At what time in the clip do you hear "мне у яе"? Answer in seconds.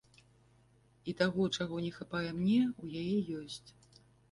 2.39-3.17